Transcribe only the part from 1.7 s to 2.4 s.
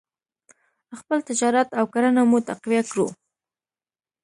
او کرنه مو